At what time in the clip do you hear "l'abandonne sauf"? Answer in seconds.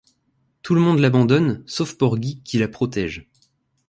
0.97-1.93